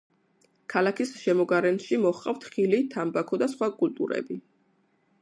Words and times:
ქალაქის 0.73 1.11
შემოგარენში 1.25 2.01
მოჰყავთ 2.07 2.49
ხილი, 2.57 2.83
თამბაქო 2.97 3.41
და 3.45 3.53
სხვა 3.55 3.71
კულტურები. 3.83 4.41